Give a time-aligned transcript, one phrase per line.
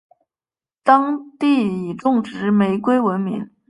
[0.83, 3.51] 当地以种植玫瑰闻名。